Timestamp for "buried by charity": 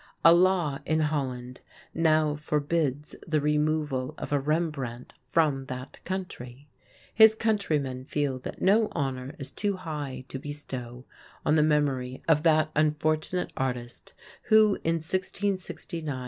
15.69-16.19